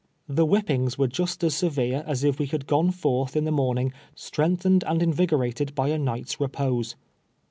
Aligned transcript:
The 0.27 0.47
whippings 0.47 0.95
M'ere 0.97 1.07
just 1.11 1.43
as 1.43 1.53
severe 1.53 2.03
as 2.07 2.23
if 2.23 2.39
we 2.39 2.47
had 2.47 2.65
gone 2.65 2.89
forth 2.89 3.35
in 3.35 3.43
the 3.43 3.51
morning, 3.51 3.93
strengthened 4.15 4.83
and 4.87 5.03
invigorated 5.03 5.75
by 5.75 5.89
a 5.89 5.99
night's 5.99 6.39
repose. 6.41 6.95